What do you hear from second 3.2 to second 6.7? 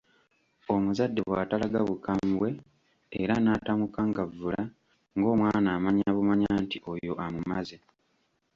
era n'atamukangavvula ng'omwana amanya bumanya